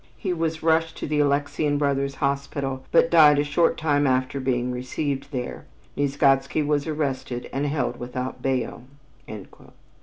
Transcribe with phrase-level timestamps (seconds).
[0.17, 4.71] He was rushed to the Alexian Brothers' Hospital, but died a short time after being
[4.71, 5.65] received there.
[5.95, 8.81] Nieczgodzki was arrested and held without bail."